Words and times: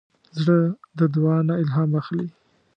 زړه 0.39 0.59
د 0.97 0.99
دعا 1.15 1.37
نه 1.47 1.53
الهام 1.61 1.91
اخلي. 2.01 2.27